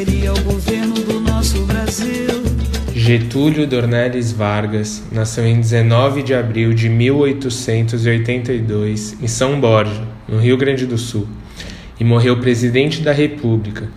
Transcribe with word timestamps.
seria 0.00 0.32
o 0.32 0.40
governo 0.40 0.94
do 0.94 1.20
nosso 1.20 1.62
Brasil. 1.66 2.42
Getúlio 2.94 3.66
Dornelles 3.66 4.32
Vargas 4.32 5.02
nasceu 5.12 5.46
em 5.46 5.60
19 5.60 6.22
de 6.22 6.32
abril 6.32 6.72
de 6.72 6.88
1882 6.88 9.22
em 9.22 9.26
São 9.26 9.60
Borja, 9.60 10.08
no 10.26 10.38
Rio 10.38 10.56
Grande 10.56 10.86
do 10.86 10.96
Sul, 10.96 11.28
e 11.98 12.04
morreu 12.04 12.40
presidente 12.40 13.02
da 13.02 13.12
República 13.12 13.90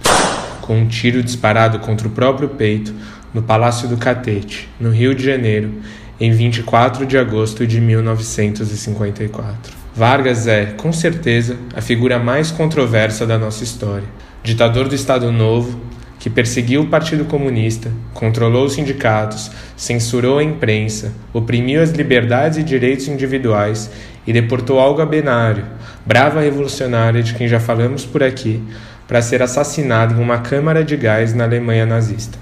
com 0.59 0.79
um 0.79 0.87
tiro 0.87 1.23
disparado 1.23 1.79
contra 1.79 2.05
o 2.05 2.11
próprio 2.11 2.49
peito 2.49 2.93
no 3.33 3.41
Palácio 3.41 3.87
do 3.87 3.95
Catete, 3.95 4.67
no 4.77 4.89
Rio 4.89 5.15
de 5.15 5.23
Janeiro, 5.23 5.71
em 6.19 6.33
24 6.33 7.05
de 7.05 7.17
agosto 7.17 7.65
de 7.65 7.79
1954. 7.79 9.73
Vargas 9.95 10.47
é, 10.47 10.65
com 10.65 10.91
certeza, 10.91 11.55
a 11.73 11.79
figura 11.79 12.19
mais 12.19 12.51
controversa 12.51 13.25
da 13.25 13.39
nossa 13.39 13.63
história. 13.63 14.09
Ditador 14.43 14.89
do 14.89 14.95
Estado 14.95 15.31
Novo, 15.31 15.92
que 16.23 16.29
perseguiu 16.29 16.83
o 16.83 16.87
Partido 16.87 17.25
Comunista, 17.25 17.91
controlou 18.13 18.63
os 18.63 18.75
sindicatos, 18.75 19.51
censurou 19.75 20.39
a 20.39 20.43
imprensa, 20.43 21.11
oprimiu 21.33 21.81
as 21.81 21.89
liberdades 21.89 22.57
e 22.57 22.63
direitos 22.63 23.09
individuais 23.09 23.91
e 24.25 24.31
deportou 24.31 24.77
Olga 24.77 25.05
Benário, 25.05 25.65
brava 26.05 26.39
revolucionária 26.39 27.21
de 27.21 27.33
quem 27.33 27.45
já 27.45 27.59
falamos 27.59 28.05
por 28.05 28.23
aqui, 28.23 28.63
para 29.05 29.21
ser 29.21 29.41
assassinado 29.41 30.15
em 30.15 30.23
uma 30.23 30.37
câmara 30.37 30.81
de 30.81 30.95
gás 30.95 31.33
na 31.33 31.43
Alemanha 31.43 31.85
nazista. 31.85 32.39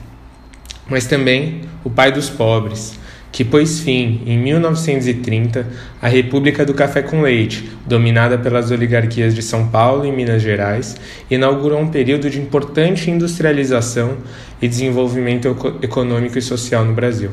Mas 0.88 1.08
também 1.08 1.62
o 1.84 1.90
pai 1.90 2.12
dos 2.12 2.30
pobres, 2.30 3.00
que 3.32 3.46
pôs 3.46 3.80
fim, 3.80 4.22
em 4.26 4.38
1930, 4.38 5.66
à 6.02 6.08
República 6.08 6.66
do 6.66 6.74
Café 6.74 7.02
com 7.02 7.22
Leite, 7.22 7.72
dominada 7.88 8.38
pelas 8.38 8.72
oligarquias 8.72 9.34
de 9.34 9.42
São 9.42 9.68
Paulo 9.68 10.06
e 10.06 10.12
Minas 10.12 10.42
Gerais, 10.42 10.98
inaugurou 11.30 11.80
um 11.80 11.88
período 11.88 12.30
de 12.30 12.40
importante 12.40 13.10
industrialização 13.10 14.18
e 14.62 14.68
desenvolvimento 14.68 15.48
econômico 15.82 16.38
e 16.38 16.42
social 16.42 16.84
no 16.84 16.94
Brasil, 16.94 17.32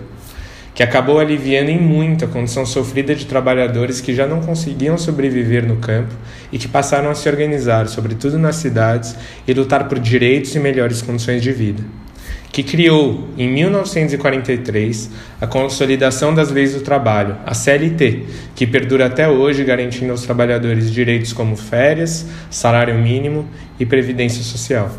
que 0.72 0.84
acabou 0.84 1.18
aliviando 1.18 1.70
em 1.70 1.80
muito 1.80 2.24
a 2.24 2.28
condição 2.28 2.64
sofrida 2.64 3.12
de 3.12 3.26
trabalhadores 3.26 4.00
que 4.00 4.14
já 4.14 4.24
não 4.24 4.40
conseguiam 4.40 4.96
sobreviver 4.96 5.66
no 5.66 5.76
campo 5.76 6.14
e 6.52 6.58
que 6.58 6.68
passaram 6.68 7.10
a 7.10 7.14
se 7.14 7.28
organizar, 7.28 7.88
sobretudo 7.88 8.38
nas 8.38 8.54
cidades, 8.54 9.16
e 9.48 9.52
lutar 9.52 9.88
por 9.88 9.98
direitos 9.98 10.54
e 10.54 10.60
melhores 10.60 11.02
condições 11.02 11.42
de 11.42 11.50
vida 11.50 11.82
que 12.50 12.62
criou, 12.62 13.28
em 13.36 13.48
1943, 13.48 15.10
a 15.40 15.46
Consolidação 15.46 16.34
das 16.34 16.50
Leis 16.50 16.74
do 16.74 16.80
Trabalho, 16.80 17.36
a 17.44 17.54
CLT, 17.54 18.24
que 18.54 18.66
perdura 18.66 19.06
até 19.06 19.28
hoje 19.28 19.64
garantindo 19.64 20.10
aos 20.10 20.22
trabalhadores 20.22 20.90
direitos 20.90 21.32
como 21.32 21.56
férias, 21.56 22.26
salário 22.50 22.94
mínimo 22.94 23.46
e 23.78 23.84
previdência 23.84 24.42
social. 24.42 24.90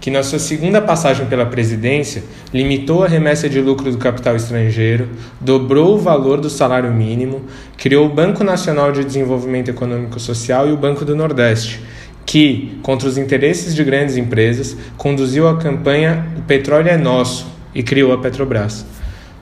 Que, 0.00 0.10
na 0.10 0.22
sua 0.22 0.38
segunda 0.38 0.80
passagem 0.80 1.26
pela 1.26 1.44
presidência, 1.44 2.24
limitou 2.54 3.04
a 3.04 3.06
remessa 3.06 3.50
de 3.50 3.60
lucro 3.60 3.92
do 3.92 3.98
capital 3.98 4.34
estrangeiro, 4.34 5.10
dobrou 5.38 5.96
o 5.96 5.98
valor 5.98 6.40
do 6.40 6.48
salário 6.48 6.90
mínimo, 6.90 7.42
criou 7.76 8.06
o 8.06 8.08
Banco 8.08 8.42
Nacional 8.42 8.90
de 8.92 9.04
Desenvolvimento 9.04 9.68
Econômico 9.68 10.18
Social 10.18 10.66
e 10.66 10.72
o 10.72 10.76
Banco 10.76 11.04
do 11.04 11.14
Nordeste, 11.14 11.82
que, 12.30 12.78
contra 12.84 13.08
os 13.08 13.18
interesses 13.18 13.74
de 13.74 13.82
grandes 13.82 14.16
empresas, 14.16 14.76
conduziu 14.96 15.48
a 15.48 15.56
campanha 15.56 16.26
O 16.38 16.42
Petróleo 16.42 16.88
é 16.88 16.96
Nosso 16.96 17.48
e 17.74 17.82
criou 17.82 18.12
a 18.12 18.18
Petrobras. 18.18 18.86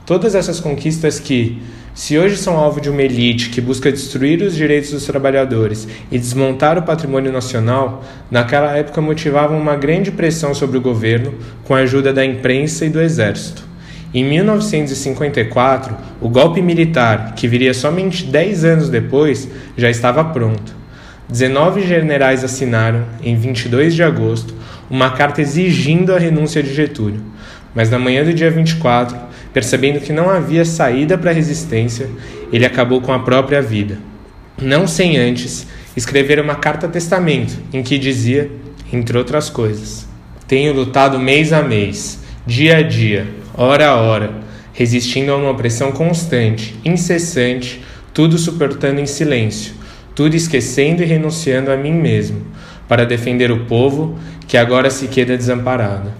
Todas 0.07 0.33
essas 0.33 0.59
conquistas 0.59 1.19
que, 1.19 1.61
se 1.93 2.17
hoje 2.17 2.35
são 2.35 2.57
alvo 2.57 2.81
de 2.81 2.89
uma 2.89 3.03
elite 3.03 3.51
que 3.51 3.61
busca 3.61 3.91
destruir 3.91 4.41
os 4.41 4.55
direitos 4.55 4.89
dos 4.89 5.05
trabalhadores 5.05 5.87
e 6.11 6.17
desmontar 6.17 6.79
o 6.79 6.81
patrimônio 6.81 7.31
nacional, 7.31 8.03
naquela 8.31 8.75
época 8.75 8.99
motivavam 8.99 9.61
uma 9.61 9.75
grande 9.75 10.09
pressão 10.09 10.55
sobre 10.55 10.79
o 10.79 10.81
governo 10.81 11.35
com 11.65 11.75
a 11.75 11.81
ajuda 11.81 12.11
da 12.11 12.25
imprensa 12.25 12.87
e 12.87 12.89
do 12.89 12.99
exército. 12.99 13.63
Em 14.11 14.23
1954, 14.23 15.95
o 16.19 16.27
golpe 16.27 16.59
militar, 16.59 17.35
que 17.35 17.47
viria 17.47 17.75
somente 17.75 18.23
10 18.23 18.65
anos 18.65 18.89
depois, 18.89 19.47
já 19.77 19.91
estava 19.91 20.23
pronto. 20.23 20.78
19 21.29 21.85
generais 21.85 22.43
assinaram, 22.43 23.05
em 23.21 23.35
22 23.35 23.93
de 23.93 24.01
agosto, 24.01 24.51
uma 24.89 25.11
carta 25.11 25.41
exigindo 25.41 26.11
a 26.11 26.17
renúncia 26.17 26.63
de 26.63 26.73
Getúlio. 26.73 27.21
Mas 27.75 27.87
na 27.91 27.99
manhã 27.99 28.23
do 28.23 28.33
dia 28.33 28.49
24, 28.49 29.15
percebendo 29.53 29.99
que 29.99 30.11
não 30.11 30.27
havia 30.27 30.65
saída 30.65 31.19
para 31.19 31.29
a 31.29 31.33
resistência, 31.33 32.09
ele 32.51 32.65
acabou 32.65 32.99
com 32.99 33.13
a 33.13 33.19
própria 33.19 33.61
vida. 33.61 33.99
Não 34.59 34.87
sem 34.87 35.17
antes 35.17 35.67
escrever 35.95 36.39
uma 36.39 36.55
carta-testamento 36.55 37.59
em 37.71 37.83
que 37.83 37.99
dizia, 37.99 38.49
entre 38.91 39.15
outras 39.15 39.51
coisas: 39.51 40.07
Tenho 40.47 40.73
lutado 40.73 41.19
mês 41.19 41.53
a 41.53 41.61
mês, 41.61 42.21
dia 42.47 42.77
a 42.77 42.81
dia, 42.81 43.27
hora 43.55 43.89
a 43.89 43.95
hora, 43.97 44.33
resistindo 44.73 45.31
a 45.31 45.37
uma 45.37 45.53
pressão 45.53 45.91
constante, 45.91 46.73
incessante, 46.83 47.83
tudo 48.15 48.35
suportando 48.35 48.99
em 48.99 49.05
silêncio 49.05 49.77
tudo 50.19 50.35
esquecendo 50.35 51.01
e 51.01 51.05
renunciando 51.05 51.71
a 51.71 51.77
mim 51.77 51.93
mesmo, 51.93 52.41
para 52.89 53.05
defender 53.05 53.53
o 53.53 53.63
povo 53.63 54.19
que 54.49 54.57
agora 54.57 54.89
se 54.89 55.07
queda 55.07 55.37
desamparado. 55.37 56.11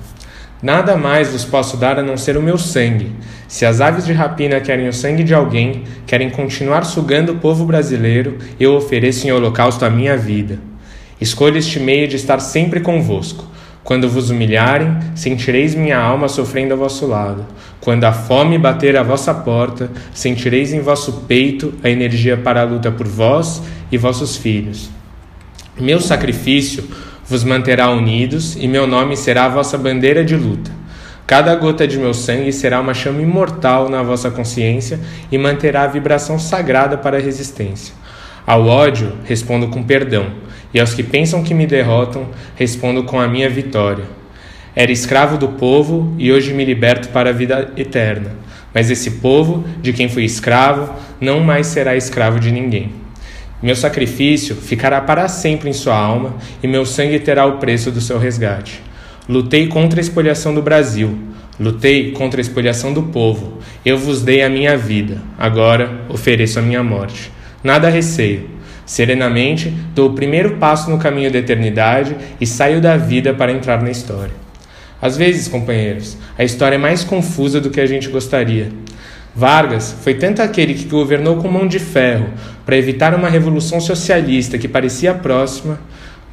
Nada 0.63 0.95
mais 0.95 1.33
vos 1.33 1.43
posso 1.43 1.75
dar 1.75 1.99
a 1.99 2.01
não 2.01 2.15
ser 2.15 2.37
o 2.37 2.41
meu 2.41 2.57
sangue. 2.57 3.11
Se 3.45 3.65
as 3.65 3.81
aves 3.81 4.05
de 4.05 4.13
rapina 4.13 4.61
querem 4.61 4.87
o 4.87 4.93
sangue 4.93 5.21
de 5.21 5.33
alguém, 5.33 5.83
querem 6.07 6.29
continuar 6.29 6.85
sugando 6.85 7.33
o 7.33 7.39
povo 7.39 7.65
brasileiro, 7.65 8.37
eu 8.57 8.73
ofereço 8.73 9.27
em 9.27 9.33
holocausto 9.33 9.83
a 9.83 9.89
minha 9.89 10.15
vida. 10.15 10.59
Escolho 11.19 11.57
este 11.57 11.77
meio 11.77 12.07
de 12.07 12.15
estar 12.15 12.39
sempre 12.39 12.79
convosco. 12.79 13.51
Quando 13.89 14.07
vos 14.07 14.29
humilharem, 14.29 14.99
sentireis 15.15 15.73
minha 15.73 15.97
alma 15.97 16.27
sofrendo 16.27 16.75
ao 16.75 16.79
vosso 16.79 17.07
lado. 17.07 17.43
Quando 17.81 18.03
a 18.03 18.13
fome 18.13 18.55
bater 18.55 18.95
à 18.95 19.01
vossa 19.01 19.33
porta, 19.33 19.89
sentireis 20.13 20.71
em 20.71 20.79
vosso 20.79 21.23
peito 21.27 21.73
a 21.83 21.89
energia 21.89 22.37
para 22.37 22.61
a 22.61 22.65
luta 22.65 22.91
por 22.91 23.07
vós 23.07 23.63
e 23.91 23.97
vossos 23.97 24.37
filhos. 24.37 24.91
Meu 25.75 25.99
sacrifício 25.99 26.87
vos 27.25 27.43
manterá 27.43 27.89
unidos 27.89 28.55
e 28.55 28.67
meu 28.67 28.85
nome 28.85 29.17
será 29.17 29.45
a 29.45 29.49
vossa 29.49 29.75
bandeira 29.75 30.23
de 30.23 30.35
luta. 30.35 30.69
Cada 31.25 31.55
gota 31.55 31.87
de 31.87 31.97
meu 31.97 32.13
sangue 32.13 32.53
será 32.53 32.79
uma 32.79 32.93
chama 32.93 33.23
imortal 33.23 33.89
na 33.89 34.03
vossa 34.03 34.29
consciência 34.29 34.99
e 35.31 35.37
manterá 35.39 35.85
a 35.85 35.87
vibração 35.87 36.37
sagrada 36.37 36.95
para 36.95 37.17
a 37.17 37.19
resistência. 37.19 37.95
Ao 38.49 38.65
ódio, 38.65 39.13
respondo 39.25 39.67
com 39.67 39.83
perdão, 39.83 40.25
e 40.73 40.79
aos 40.79 40.95
que 40.95 41.03
pensam 41.03 41.43
que 41.43 41.53
me 41.53 41.67
derrotam, 41.67 42.29
respondo 42.55 43.03
com 43.03 43.19
a 43.19 43.27
minha 43.27 43.47
vitória. 43.47 44.05
Era 44.75 44.91
escravo 44.91 45.37
do 45.37 45.49
povo 45.49 46.15
e 46.17 46.31
hoje 46.31 46.51
me 46.51 46.65
liberto 46.65 47.09
para 47.09 47.29
a 47.29 47.31
vida 47.31 47.71
eterna. 47.77 48.31
Mas 48.73 48.89
esse 48.89 49.11
povo, 49.11 49.63
de 49.83 49.93
quem 49.93 50.09
fui 50.09 50.23
escravo, 50.23 50.91
não 51.21 51.41
mais 51.41 51.67
será 51.67 51.95
escravo 51.95 52.39
de 52.39 52.51
ninguém. 52.51 52.91
Meu 53.61 53.75
sacrifício 53.75 54.55
ficará 54.55 54.99
para 54.99 55.27
sempre 55.27 55.69
em 55.69 55.73
sua 55.73 55.95
alma 55.95 56.35
e 56.63 56.67
meu 56.67 56.87
sangue 56.87 57.19
terá 57.19 57.45
o 57.45 57.59
preço 57.59 57.91
do 57.91 58.01
seu 58.01 58.17
resgate. 58.17 58.81
Lutei 59.27 59.67
contra 59.67 59.99
a 59.99 60.01
expoliação 60.01 60.55
do 60.55 60.63
Brasil, 60.63 61.19
lutei 61.59 62.13
contra 62.13 62.39
a 62.39 62.41
expoliação 62.41 62.93
do 62.93 63.03
povo. 63.03 63.59
Eu 63.85 63.99
vos 63.99 64.23
dei 64.23 64.41
a 64.41 64.49
minha 64.49 64.75
vida, 64.75 65.21
agora 65.37 66.01
ofereço 66.09 66.57
a 66.57 66.63
minha 66.63 66.81
morte. 66.81 67.31
Nada 67.63 67.89
receio. 67.89 68.49
Serenamente 68.85 69.69
dou 69.93 70.09
o 70.09 70.13
primeiro 70.13 70.57
passo 70.57 70.89
no 70.89 70.97
caminho 70.97 71.31
da 71.31 71.37
eternidade 71.37 72.15
e 72.39 72.47
saio 72.47 72.81
da 72.81 72.97
vida 72.97 73.33
para 73.33 73.51
entrar 73.51 73.81
na 73.81 73.91
história. 73.91 74.33
Às 75.01 75.15
vezes, 75.15 75.47
companheiros, 75.47 76.17
a 76.37 76.43
história 76.43 76.75
é 76.75 76.79
mais 76.79 77.03
confusa 77.03 77.61
do 77.61 77.69
que 77.69 77.79
a 77.79 77.85
gente 77.85 78.09
gostaria. 78.09 78.69
Vargas 79.35 79.95
foi 80.01 80.15
tanto 80.15 80.41
aquele 80.41 80.73
que 80.73 80.85
governou 80.85 81.37
com 81.37 81.47
mão 81.47 81.67
de 81.67 81.79
ferro 81.79 82.29
para 82.65 82.75
evitar 82.75 83.13
uma 83.13 83.29
revolução 83.29 83.79
socialista 83.79 84.57
que 84.57 84.67
parecia 84.67 85.13
próxima, 85.13 85.79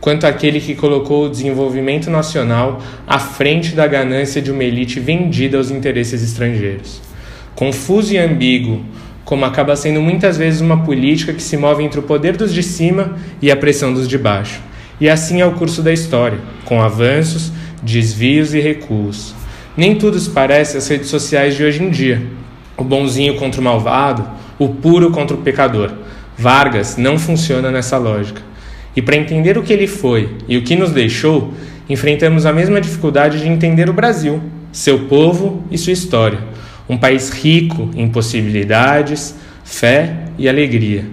quanto 0.01 0.27
aquele 0.27 0.61
que 0.61 0.75
colocou 0.75 1.27
o 1.27 1.31
desenvolvimento 1.31 2.11
nacional 2.11 2.81
à 3.07 3.19
frente 3.19 3.75
da 3.75 3.87
ganância 3.87 4.43
de 4.43 4.51
uma 4.51 4.65
elite 4.65 4.99
vendida 4.99 5.57
aos 5.57 5.71
interesses 5.71 6.23
estrangeiros. 6.23 7.01
Confuso 7.55 8.13
e 8.13 8.19
ambíguo, 8.19 8.85
como 9.27 9.45
acaba 9.45 9.75
sendo 9.75 10.01
muitas 10.01 10.39
vezes 10.39 10.61
uma 10.61 10.85
política 10.85 11.33
que 11.33 11.43
se 11.43 11.57
move 11.57 11.83
entre 11.83 11.99
o 11.99 12.05
poder 12.05 12.37
dos 12.37 12.55
de 12.55 12.63
cima 12.63 13.17
e 13.43 13.51
a 13.51 13.57
pressão 13.57 13.93
dos 13.93 14.09
de 14.09 14.17
baixo. 14.17 14.61
E 15.01 15.09
assim 15.09 15.41
é 15.41 15.45
o 15.45 15.53
curso 15.53 15.83
da 15.83 15.93
história, 15.93 16.39
com 16.65 16.81
avanços, 16.81 17.53
desvios 17.83 18.55
e 18.55 18.61
recuos. 18.61 19.35
Nem 19.77 19.97
tudo 19.97 20.19
se 20.19 20.31
parece 20.31 20.77
às 20.79 20.87
redes 20.87 21.09
sociais 21.09 21.57
de 21.57 21.65
hoje 21.65 21.83
em 21.83 21.91
dia 21.91 22.23
o 22.77 22.85
bonzinho 22.85 23.35
contra 23.35 23.61
o 23.61 23.65
malvado, 23.65 24.25
o 24.59 24.69
puro 24.69 25.11
contra 25.11 25.37
o 25.37 25.41
pecador. 25.41 25.91
Vargas 26.39 26.97
não 26.97 27.19
funciona 27.19 27.71
nessa 27.71 27.99
lógica. 27.99 28.43
E 28.95 29.03
para 29.03 29.17
entender 29.17 29.59
o 29.59 29.63
que 29.63 29.73
ele 29.73 29.89
foi 29.89 30.37
e 30.47 30.57
o 30.57 30.63
que 30.63 30.77
nos 30.77 30.93
deixou, 30.93 31.53
enfrentamos 31.89 32.47
a 32.47 32.53
mesma 32.53 32.81
dificuldade 32.81 33.41
de 33.41 33.49
entender 33.49 33.91
o 33.91 33.93
Brasil, 33.93 34.41
seu 34.71 35.01
povo 35.01 35.65
e 35.71 35.77
sua 35.77 35.93
história. 35.93 36.39
Um 36.89 36.97
país 36.97 37.31
rico 37.31 37.91
em 37.97 38.09
possibilidades, 38.09 39.35
fé 39.65 40.17
e 40.39 40.49
alegria, 40.49 41.05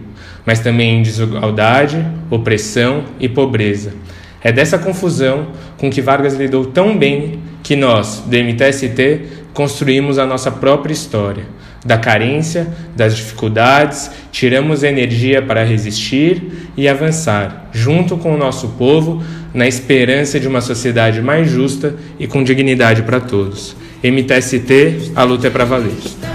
mas 0.45 0.59
também 0.59 0.99
em 0.99 1.01
desigualdade, 1.01 2.05
opressão 2.29 3.05
e 3.19 3.27
pobreza. 3.27 3.93
É 4.43 4.51
dessa 4.51 4.77
confusão 4.77 5.47
com 5.77 5.89
que 5.89 6.01
Vargas 6.01 6.35
lidou 6.35 6.65
tão 6.65 6.97
bem 6.97 7.39
que 7.63 7.75
nós, 7.75 8.23
do 8.25 8.35
MTST, 8.35 9.21
construímos 9.53 10.19
a 10.19 10.25
nossa 10.25 10.51
própria 10.51 10.93
história. 10.93 11.45
Da 11.85 11.97
carência, 11.97 12.67
das 12.95 13.15
dificuldades, 13.15 14.09
tiramos 14.31 14.83
energia 14.83 15.41
para 15.41 15.63
resistir 15.63 16.71
e 16.77 16.87
avançar, 16.87 17.69
junto 17.73 18.15
com 18.17 18.33
o 18.33 18.37
nosso 18.37 18.69
povo, 18.69 19.21
na 19.53 19.67
esperança 19.67 20.39
de 20.39 20.47
uma 20.47 20.61
sociedade 20.61 21.21
mais 21.21 21.49
justa 21.49 21.95
e 22.17 22.25
com 22.25 22.43
dignidade 22.43 23.03
para 23.03 23.19
todos. 23.19 23.75
MTST, 24.01 25.11
a 25.15 25.23
luta 25.23 25.47
é 25.47 25.49
para 25.49 25.65
valer. 25.65 26.32